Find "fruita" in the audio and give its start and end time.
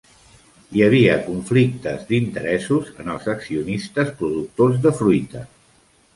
5.03-5.47